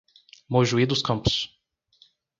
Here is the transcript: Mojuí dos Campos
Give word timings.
Mojuí 0.55 0.87
dos 0.95 1.03
Campos 1.11 1.35